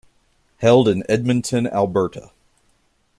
Held 0.57 0.87
in 0.87 1.03
Edmonton, 1.07 1.67
Alberta. 1.67 2.31